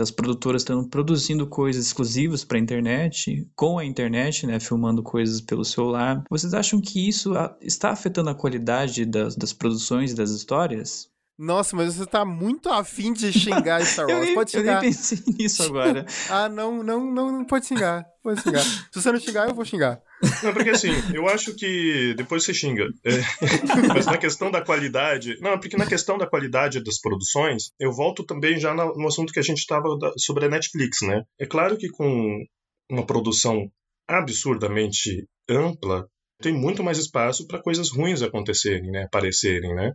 [0.00, 5.42] das produtoras estão produzindo coisas exclusivas para a internet, com a internet, né, filmando coisas
[5.42, 6.24] pelo celular.
[6.30, 11.10] Vocês acham que isso está afetando a qualidade das, das produções e das histórias?
[11.40, 14.26] Nossa, mas você tá muito afim de xingar Star Wars.
[14.26, 14.74] nem, pode xingar.
[14.74, 16.04] Eu nem pensei nisso agora.
[16.28, 18.04] ah, não, não, não, não pode xingar.
[18.22, 18.62] Pode xingar.
[18.62, 20.02] Se você não xingar, eu vou xingar.
[20.42, 22.84] Não, porque assim, eu acho que depois você xinga.
[23.06, 23.12] É,
[23.88, 25.38] mas na questão da qualidade.
[25.40, 29.40] Não, porque na questão da qualidade das produções, eu volto também já no assunto que
[29.40, 31.22] a gente estava sobre a Netflix, né?
[31.38, 32.44] É claro que com
[32.90, 33.66] uma produção
[34.06, 36.06] absurdamente ampla,
[36.40, 39.04] tem muito mais espaço para coisas ruins acontecerem, né?
[39.04, 39.92] Aparecerem, né?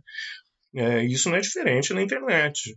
[0.76, 2.76] É, isso não é diferente na internet.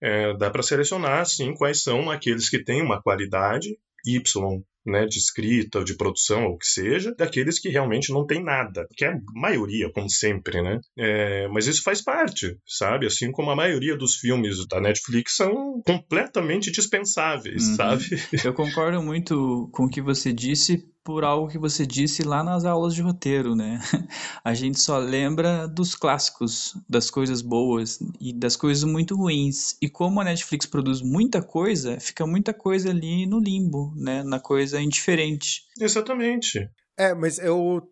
[0.00, 5.18] É, dá para selecionar, sim, quais são aqueles que têm uma qualidade Y né, de
[5.18, 9.08] escrita, de produção, ou o que seja, daqueles que realmente não tem nada, que é
[9.08, 10.80] a maioria, como sempre, né?
[10.96, 13.06] É, mas isso faz parte, sabe?
[13.06, 17.74] Assim como a maioria dos filmes da Netflix são completamente dispensáveis, uhum.
[17.74, 18.04] sabe?
[18.44, 22.64] Eu concordo muito com o que você disse, por algo que você disse lá nas
[22.64, 23.80] aulas de roteiro, né?
[24.42, 29.76] A gente só lembra dos clássicos, das coisas boas e das coisas muito ruins.
[29.80, 34.24] E como a Netflix produz muita coisa, fica muita coisa ali no limbo, né?
[34.24, 35.62] Na coisa indiferente.
[35.80, 36.68] Exatamente.
[36.98, 37.88] É, mas eu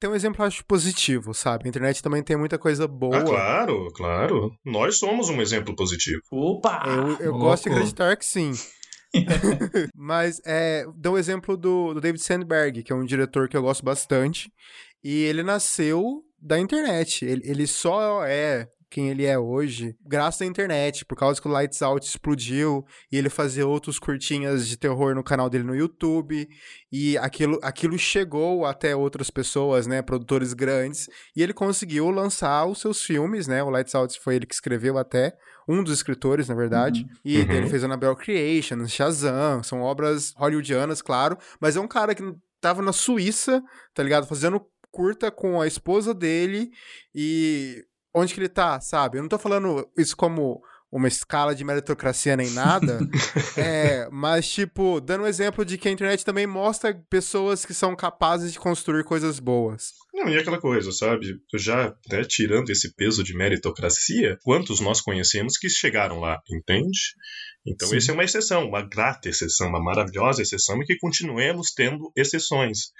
[0.00, 1.66] tenho um exemplo, acho, positivo, sabe?
[1.66, 3.18] A internet também tem muita coisa boa.
[3.18, 4.50] Ah, claro, claro.
[4.64, 6.20] Nós somos um exemplo positivo.
[6.32, 6.82] Opa!
[6.84, 8.50] Eu, eu gosto de acreditar que sim.
[9.94, 13.62] Mas é, dou o exemplo do, do David Sandberg, que é um diretor que eu
[13.62, 14.52] gosto bastante.
[15.02, 17.24] E ele nasceu da internet.
[17.24, 21.50] Ele, ele só é quem ele é hoje, graças à internet, por causa que o
[21.50, 26.48] Lights Out explodiu e ele fazia outros curtinhas de terror no canal dele no YouTube
[26.90, 32.80] e aquilo, aquilo chegou até outras pessoas, né, produtores grandes, e ele conseguiu lançar os
[32.80, 35.36] seus filmes, né, o Lights Out foi ele que escreveu até,
[35.68, 37.02] um dos escritores, na verdade.
[37.02, 37.16] Uhum.
[37.24, 37.52] E uhum.
[37.52, 42.22] ele fez Annabelle Creation, Shazam, são obras hollywoodianas, claro, mas é um cara que
[42.60, 43.62] tava na Suíça,
[43.94, 44.26] tá ligado?
[44.26, 46.70] Fazendo curta com a esposa dele
[47.14, 49.18] e onde que ele tá, sabe?
[49.18, 52.98] Eu não tô falando isso como uma escala de meritocracia nem nada.
[53.56, 57.94] é, mas, tipo, dando um exemplo de que a internet também mostra pessoas que são
[57.96, 59.92] capazes de construir coisas boas.
[60.14, 61.38] Não, e aquela coisa, sabe?
[61.54, 67.14] Já né, tirando esse peso de meritocracia, quantos nós conhecemos que chegaram lá, entende?
[67.66, 67.96] Então, Sim.
[67.96, 72.90] essa é uma exceção, uma grata exceção, uma maravilhosa exceção, e que continuemos tendo exceções.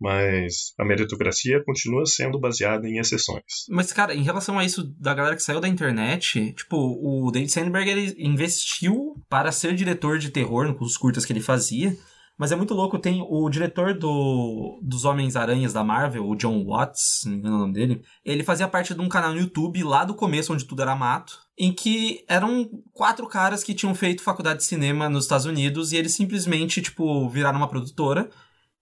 [0.00, 3.42] Mas a meritocracia continua sendo baseada em exceções.
[3.68, 7.52] Mas, cara, em relação a isso da galera que saiu da internet, tipo, o David
[7.52, 11.96] Sandberg ele investiu para ser diretor de terror nos curtas que ele fazia.
[12.36, 17.20] Mas é muito louco, tem o diretor do, dos Homens-Aranhas da Marvel, o John Watts,
[17.24, 18.02] não me engano o nome dele.
[18.24, 21.38] Ele fazia parte de um canal no YouTube lá do começo, onde tudo era mato,
[21.58, 25.96] em que eram quatro caras que tinham feito faculdade de cinema nos Estados Unidos e
[25.96, 28.28] eles simplesmente, tipo, viraram uma produtora.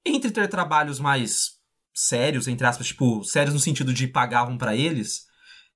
[0.04, 1.58] Entre ter trabalhos mais
[1.94, 5.26] sérios, entre aspas, tipo, sérios no sentido de pagavam para eles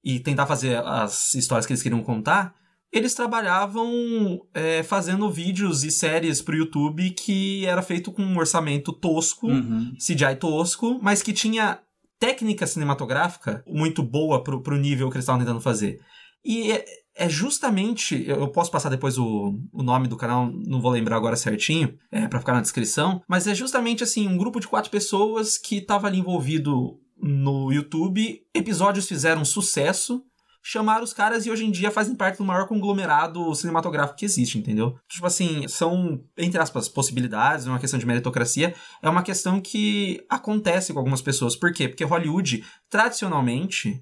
[0.03, 2.55] e tentar fazer as histórias que eles queriam contar
[2.93, 8.93] eles trabalhavam é, fazendo vídeos e séries pro YouTube que era feito com um orçamento
[8.93, 9.93] tosco, uhum.
[9.99, 11.79] CGI tosco, mas que tinha
[12.19, 16.01] técnica cinematográfica muito boa pro, pro nível que eles estavam tentando fazer.
[16.47, 16.85] E é,
[17.17, 21.35] é, justamente, eu posso passar depois o, o nome do canal, não vou lembrar agora
[21.35, 25.59] certinho, é, para ficar na descrição, mas é justamente assim, um grupo de quatro pessoas
[25.59, 30.23] que estava ali envolvido no YouTube, episódios fizeram sucesso,
[30.63, 34.59] chamaram os caras e hoje em dia fazem parte do maior conglomerado cinematográfico que existe,
[34.59, 34.97] entendeu?
[35.09, 40.25] Tipo assim, são, entre aspas, possibilidades, é uma questão de meritocracia, é uma questão que
[40.29, 41.57] acontece com algumas pessoas.
[41.57, 41.89] Por quê?
[41.89, 44.01] Porque Hollywood, tradicionalmente,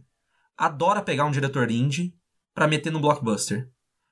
[0.58, 2.12] adora pegar um diretor indie
[2.54, 3.68] pra meter no blockbuster.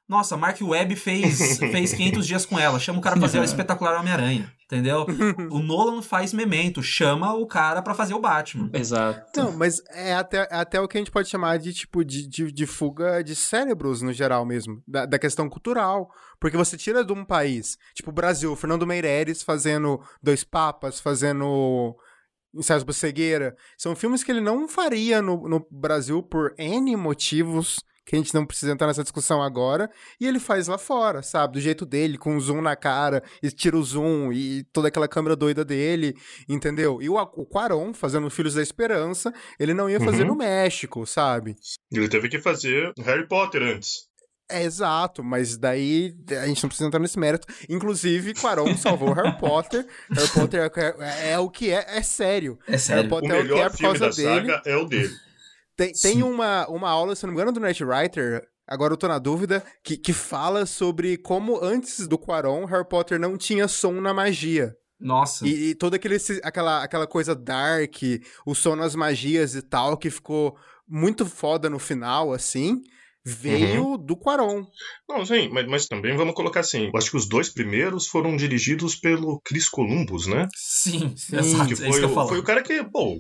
[0.09, 2.79] Nossa, Mark Webb fez, fez 500 dias com ela.
[2.79, 4.53] Chama o cara pra fazer o espetacular Homem-Aranha.
[4.67, 5.07] Entendeu?
[5.51, 6.83] o Nolan faz memento.
[6.83, 8.69] Chama o cara pra fazer o Batman.
[8.75, 9.41] Exato.
[9.41, 12.27] Não, mas é até, é até o que a gente pode chamar de tipo de,
[12.29, 14.83] de, de fuga de cérebros no geral mesmo.
[14.87, 16.11] Da, da, questão cultural.
[16.39, 21.97] Porque você tira de um país, tipo o Brasil, Fernando Meireles fazendo Dois Papas, fazendo.
[22.55, 23.57] Ensaios Cegueira.
[23.79, 28.35] São filmes que ele não faria no, no Brasil por N motivos que a gente
[28.35, 31.55] não precisa entrar nessa discussão agora, e ele faz lá fora, sabe?
[31.55, 35.09] Do jeito dele, com o zoom na cara, e tira o zoom, e toda aquela
[35.09, 36.15] câmera doida dele,
[36.49, 37.01] entendeu?
[37.01, 40.29] E o, o Quaron, fazendo Filhos da Esperança, ele não ia fazer uhum.
[40.29, 41.57] no México, sabe?
[41.91, 44.11] Ele teve que fazer Harry Potter antes.
[44.53, 47.47] É, exato, mas daí a gente não precisa entrar nesse mérito.
[47.71, 49.87] Inclusive, Quaron salvou Harry Potter.
[50.11, 52.59] Harry Potter é, é, é, o que é, é sério.
[52.69, 53.03] É sério.
[53.03, 54.51] Harry Potter o melhor é o que é por causa dele.
[54.51, 55.15] saga é o dele.
[55.87, 59.19] Tem, tem uma, uma aula, se não me engano, do Writer, agora eu tô na
[59.19, 64.15] dúvida, que, que fala sobre como antes do Quaron, Harry Potter não tinha som na
[64.15, 64.77] magia.
[65.01, 65.47] Nossa.
[65.47, 67.97] E, e toda aquele, aquela, aquela coisa dark,
[68.47, 70.57] o som nas magias e tal, que ficou
[70.89, 72.83] muito foda no final, assim
[73.25, 73.99] veio uhum.
[73.99, 74.67] do Quaron.
[75.09, 76.87] Não, sim, mas, mas, também vamos colocar assim.
[76.87, 80.49] Eu acho que os dois primeiros foram dirigidos pelo Chris Columbus, né?
[80.55, 81.69] Sim, sim exato.
[81.69, 83.19] Que foi, é o, foi o cara que, bom,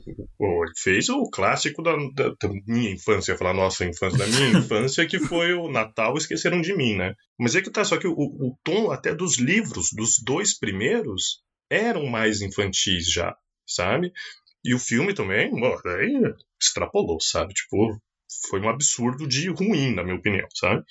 [0.82, 5.20] fez o clássico da, da, da minha infância, falar nossa infância, da minha infância, que
[5.20, 7.14] foi o Natal Esqueceram de Mim, né?
[7.38, 11.42] Mas é que tá, só que o, o tom até dos livros, dos dois primeiros,
[11.70, 13.34] eram mais infantis já,
[13.66, 14.12] sabe?
[14.64, 17.52] E o filme também, mano, aí extrapolou, sabe?
[17.54, 18.00] Tipo,
[18.48, 20.82] foi um absurdo de ruim, na minha opinião, sabe?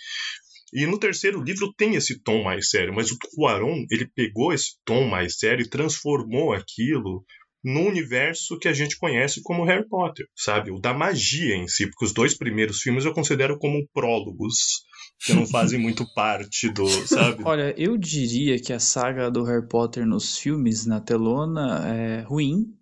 [0.73, 4.77] E no terceiro livro tem esse tom mais sério, mas o Cuarón, ele pegou esse
[4.85, 7.25] tom mais sério e transformou aquilo
[7.63, 10.71] no universo que a gente conhece como Harry Potter, sabe?
[10.71, 14.83] O da magia em si, porque os dois primeiros filmes eu considero como prólogos,
[15.23, 17.43] que não fazem muito parte do, sabe?
[17.45, 22.73] Olha, eu diria que a saga do Harry Potter nos filmes, na telona, é ruim,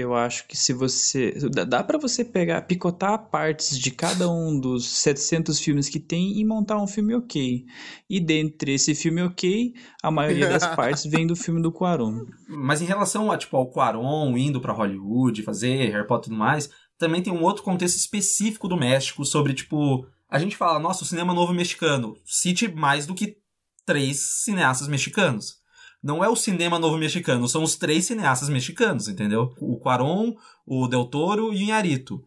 [0.00, 1.34] eu acho que se você.
[1.66, 6.44] Dá para você pegar, picotar partes de cada um dos 700 filmes que tem e
[6.44, 7.64] montar um filme ok.
[8.08, 12.24] E dentre esse filme ok, a maioria das partes vem do filme do Quaron.
[12.48, 16.38] Mas em relação a, tipo, ao Quaron indo para Hollywood, fazer Harry Potter e tudo
[16.38, 20.06] mais, também tem um outro contexto específico do México sobre, tipo.
[20.30, 22.16] A gente fala, nossa, o cinema novo mexicano.
[22.24, 23.38] Cite mais do que
[23.86, 25.57] três cineastas mexicanos
[26.02, 29.52] não é o cinema novo mexicano, são os três cineastas mexicanos, entendeu?
[29.60, 30.34] O Cuarón,
[30.66, 32.22] o Del Toro e o Inharito,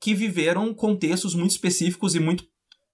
[0.00, 2.44] que viveram contextos muito específicos e muito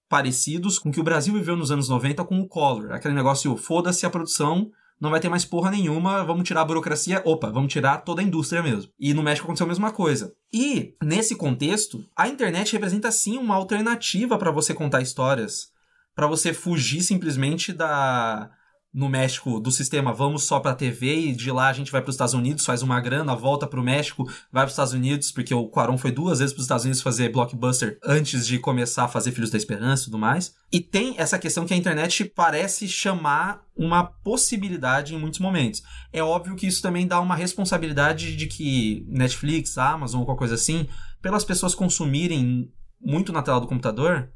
[0.07, 2.91] parecidos com o que o Brasil viveu nos anos 90 com o Collor.
[2.91, 7.21] Aquele negócio, foda-se a produção, não vai ter mais porra nenhuma, vamos tirar a burocracia,
[7.25, 8.91] opa, vamos tirar toda a indústria mesmo.
[8.99, 10.33] E no México aconteceu a mesma coisa.
[10.51, 15.71] E, nesse contexto, a internet representa sim uma alternativa para você contar histórias,
[16.15, 18.51] para você fugir simplesmente da
[18.93, 22.09] no México do sistema vamos só para TV e de lá a gente vai para
[22.09, 25.31] os Estados Unidos, faz uma grana, volta para o México, vai para os Estados Unidos,
[25.31, 29.05] porque o Quaron foi duas vezes para os Estados Unidos fazer blockbuster antes de começar
[29.05, 30.55] a fazer Filhos da Esperança e tudo mais.
[30.71, 35.83] E tem essa questão que a internet parece chamar uma possibilidade em muitos momentos.
[36.11, 40.87] É óbvio que isso também dá uma responsabilidade de que Netflix, Amazon qualquer coisa assim,
[41.21, 44.29] pelas pessoas consumirem muito na tela do computador,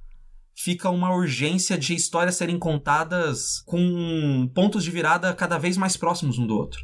[0.55, 6.37] fica uma urgência de histórias serem contadas com pontos de virada cada vez mais próximos
[6.37, 6.81] um do outro.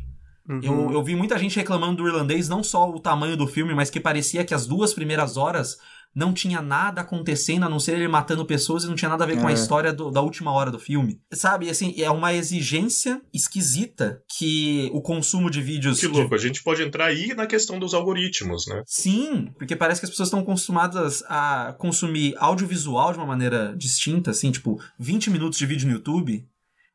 [0.49, 0.59] Uhum.
[0.63, 3.91] Eu, eu vi muita gente reclamando do irlandês, não só o tamanho do filme, mas
[3.91, 5.77] que parecia que as duas primeiras horas
[6.15, 9.27] não tinha nada acontecendo, a não ser ele matando pessoas e não tinha nada a
[9.27, 9.41] ver é.
[9.41, 9.53] com a é.
[9.53, 11.21] história do, da última hora do filme.
[11.31, 15.99] Sabe, assim, é uma exigência esquisita que o consumo de vídeos.
[15.99, 16.35] Que louco, de...
[16.35, 18.83] a gente pode entrar aí na questão dos algoritmos, né?
[18.85, 24.31] Sim, porque parece que as pessoas estão acostumadas a consumir audiovisual de uma maneira distinta,
[24.31, 26.45] assim, tipo, 20 minutos de vídeo no YouTube.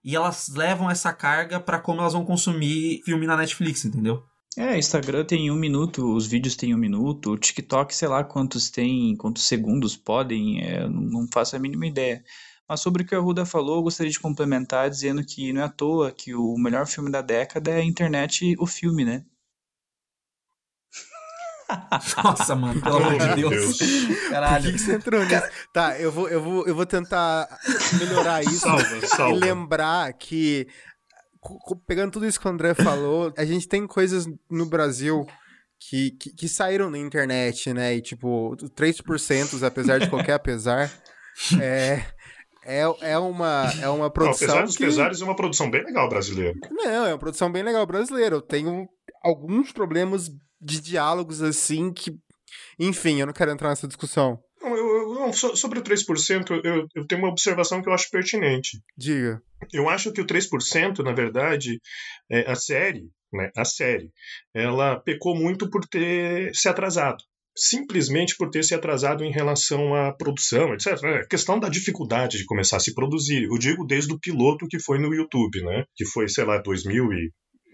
[0.05, 4.23] E elas levam essa carga para como elas vão consumir filme na Netflix, entendeu?
[4.57, 8.71] É, Instagram tem um minuto, os vídeos têm um minuto, o TikTok, sei lá quantos
[8.71, 12.25] tem, quantos segundos podem, é, não faço a mínima ideia.
[12.69, 15.65] Mas sobre o que a Ruda falou, eu gostaria de complementar dizendo que não é
[15.65, 19.25] à toa que o melhor filme da década é a internet, o filme, né?
[22.23, 23.79] Nossa, mano, pelo amor de Deus.
[24.31, 24.65] Caralho.
[24.65, 25.43] Por que, que você entrou nisso?
[25.73, 27.49] Tá, eu vou, eu, vou, eu vou tentar
[27.99, 29.35] melhorar isso salva, salva.
[29.35, 30.69] e lembrar que
[31.87, 35.27] pegando tudo isso que o André falou, a gente tem coisas no Brasil
[35.79, 37.95] que, que, que saíram na internet, né?
[37.95, 40.91] E tipo, 3%, apesar de qualquer apesar,
[41.61, 42.05] É,
[42.65, 44.47] é, é, uma, é uma produção.
[44.47, 44.85] Não, apesar dos que...
[44.85, 46.55] pesares, é uma produção bem legal brasileira.
[46.71, 48.37] Não, é uma produção bem legal brasileira.
[48.37, 48.87] Eu tenho
[49.23, 50.31] alguns problemas
[50.61, 52.13] de diálogos assim que.
[52.79, 54.39] Enfim, eu não quero entrar nessa discussão.
[54.63, 54.87] Não, eu,
[55.25, 58.81] eu, não, sobre o 3%, eu, eu tenho uma observação que eu acho pertinente.
[58.97, 59.41] Diga.
[59.73, 61.81] Eu acho que o 3%, na verdade,
[62.31, 64.11] é a série, né, a série,
[64.55, 67.23] ela pecou muito por ter se atrasado
[67.57, 71.03] simplesmente por ter se atrasado em relação à produção, etc.
[71.05, 73.45] É questão da dificuldade de começar a se produzir.
[73.45, 75.85] Eu digo desde o piloto que foi no YouTube, né?
[75.95, 77.31] Que foi, sei lá, 2000 e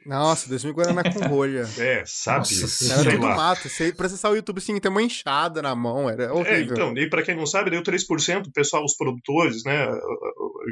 [0.06, 1.68] nossa, 2000 Guaraná com rolha.
[1.80, 2.38] É, sabe?
[2.38, 3.36] Nossa, era tudo lá.
[3.36, 3.68] mato.
[3.68, 6.54] Você processar o YouTube assim, tem uma enxada na mão, era é, horrível.
[6.54, 9.98] É, então, e pra quem não sabe, deu 3%, o pessoal, os produtores, né, a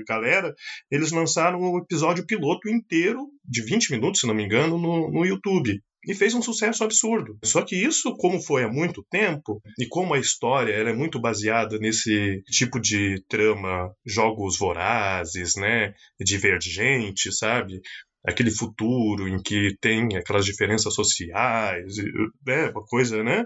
[0.07, 0.55] galera,
[0.91, 5.25] eles lançaram o episódio piloto inteiro, de 20 minutos, se não me engano, no, no
[5.25, 7.39] YouTube e fez um sucesso absurdo.
[7.45, 11.79] Só que isso, como foi há muito tempo, e como a história é muito baseada
[11.79, 17.81] nesse tipo de trama, jogos vorazes, né, divergente, sabe?
[18.29, 21.97] Aquele futuro em que tem aquelas diferenças sociais,
[22.47, 23.45] né, uma coisa, né?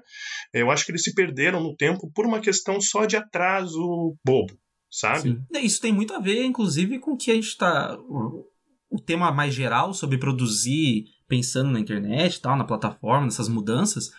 [0.52, 4.54] Eu acho que eles se perderam no tempo por uma questão só de atraso bobo,
[4.90, 5.30] sabe?
[5.30, 5.60] Sim.
[5.60, 7.96] Isso tem muito a ver, inclusive, com o que a gente está
[8.90, 14.10] o tema mais geral sobre produzir pensando na internet, tal, na plataforma, nessas mudanças,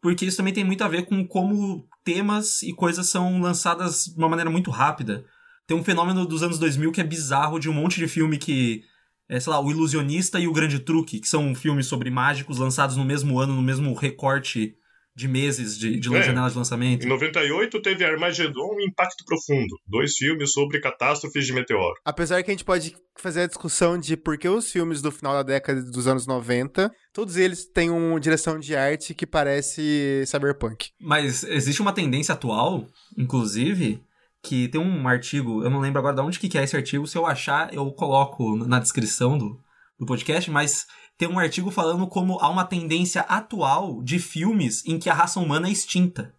[0.00, 4.18] porque isso também tem muito a ver com como temas e coisas são lançadas de
[4.18, 5.24] uma maneira muito rápida.
[5.66, 8.82] Tem um fenômeno dos anos 2000 que é bizarro de um monte de filme que
[9.28, 12.96] é, sei lá, O Ilusionista e O Grande Truque, que são filmes sobre mágicos lançados
[12.96, 14.74] no mesmo ano, no mesmo recorte
[15.16, 17.04] de meses de, de é, janela de lançamento.
[17.04, 21.94] Em 98 teve Armagedon e Impacto Profundo, dois filmes sobre catástrofes de meteoro.
[22.04, 25.32] Apesar que a gente pode fazer a discussão de por que os filmes do final
[25.34, 30.88] da década dos anos 90, todos eles têm uma direção de arte que parece cyberpunk.
[31.00, 32.84] Mas existe uma tendência atual,
[33.16, 34.02] inclusive,
[34.44, 37.16] que tem um artigo, eu não lembro agora de onde que é esse artigo, se
[37.16, 39.58] eu achar eu coloco na descrição do,
[39.98, 44.98] do podcast, mas tem um artigo falando como há uma tendência atual de filmes em
[44.98, 46.34] que a raça humana é extinta.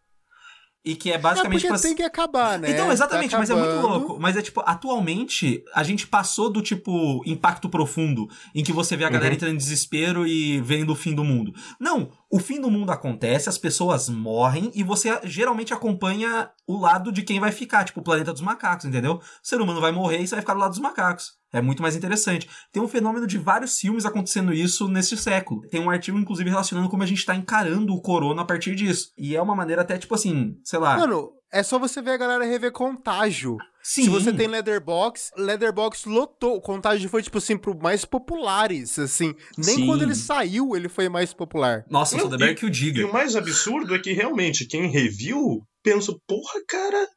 [0.85, 1.65] E que é basicamente.
[1.65, 2.69] É porque tem que acabar, né?
[2.69, 4.19] Então, exatamente, tá mas é muito louco.
[4.19, 9.03] Mas é tipo, atualmente, a gente passou do tipo impacto profundo, em que você vê
[9.03, 9.35] a galera uhum.
[9.35, 11.55] entrando em desespero e vendo o fim do mundo.
[11.79, 17.11] Não, o fim do mundo acontece, as pessoas morrem e você geralmente acompanha o lado
[17.11, 19.15] de quem vai ficar, tipo o planeta dos macacos, entendeu?
[19.15, 21.33] O ser humano vai morrer e você vai ficar do lado dos macacos.
[21.53, 22.49] É muito mais interessante.
[22.71, 25.61] Tem um fenômeno de vários filmes acontecendo isso nesse século.
[25.69, 29.13] Tem um artigo, inclusive, relacionando como a gente tá encarando o corona a partir disso.
[29.17, 30.97] E é uma maneira até, tipo assim, sei lá.
[30.97, 33.57] Mano, é só você ver a galera rever contágio.
[33.81, 34.05] Sim.
[34.05, 36.55] Se você tem Leatherbox, Leatherbox lotou.
[36.55, 39.35] O contágio foi, tipo assim, pro mais populares, assim.
[39.55, 39.85] Nem Sim.
[39.85, 41.85] quando ele saiu, ele foi mais popular.
[41.87, 42.99] Nossa, o Soderbergh que o diga.
[42.99, 47.07] E o mais absurdo é que, realmente, quem reviu, pensa, porra, cara,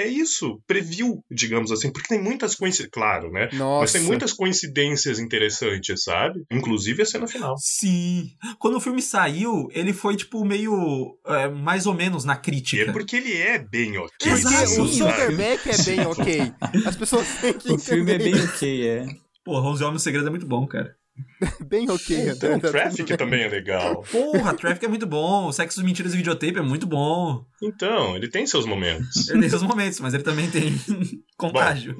[0.00, 3.48] é isso, previu, digamos assim, porque tem muitas coincidências, claro, né?
[3.52, 3.80] Nossa.
[3.80, 6.44] Mas tem muitas coincidências interessantes, sabe?
[6.50, 7.56] Inclusive a cena final.
[7.58, 8.30] Sim.
[8.58, 11.18] Quando o filme saiu, ele foi, tipo, meio.
[11.26, 12.82] É, mais ou menos na crítica.
[12.82, 14.10] É porque ele é bem ok.
[14.18, 16.52] Porque o Soderbeck é bem ok.
[16.86, 19.06] As pessoas têm que O filme é bem ok, é.
[19.44, 20.94] Porra, 11 Homens Segredo é muito bom, cara.
[21.66, 22.30] Bem ok.
[22.30, 24.02] Então, o Traffic também é legal.
[24.10, 25.50] Porra, Traffic é muito bom.
[25.52, 27.44] Sexo, Mentiras e Videotape é muito bom.
[27.62, 29.28] Então, ele tem seus momentos.
[29.28, 30.72] Ele tem seus momentos, mas ele também tem
[31.36, 31.96] contágio.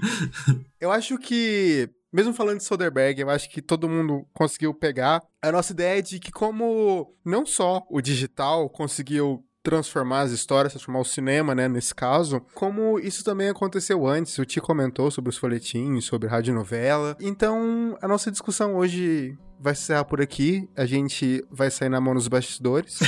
[0.46, 5.23] Bom, eu acho que mesmo falando de Soderbergh, eu acho que todo mundo conseguiu pegar
[5.40, 11.01] a nossa ideia de que como não só o digital conseguiu transformar as histórias, transformar
[11.01, 14.38] o cinema, né, nesse caso, como isso também aconteceu antes.
[14.38, 17.16] O Ti comentou sobre os folhetins, sobre radionovela.
[17.20, 20.68] Então, a nossa discussão hoje vai encerrar por aqui.
[20.77, 22.99] A gente vai sair na mão nos bastidores.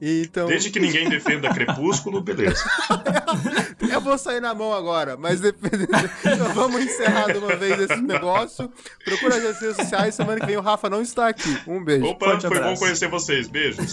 [0.00, 0.46] então...
[0.46, 2.62] Desde que ninguém defenda Crepúsculo, beleza.
[3.90, 8.70] Eu vou sair na mão agora, mas então, vamos encerrar de uma vez esse negócio.
[9.04, 10.14] Procura as redes sociais.
[10.14, 11.58] Semana que vem o Rafa não está aqui.
[11.66, 12.04] Um beijo.
[12.06, 12.74] Opa, Forte foi abraço.
[12.74, 13.48] bom conhecer vocês.
[13.48, 13.92] Beijos.